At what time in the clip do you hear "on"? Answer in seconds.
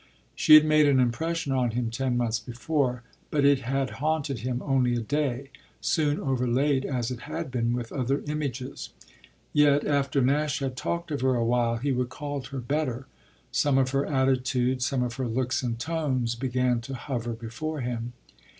1.51-1.69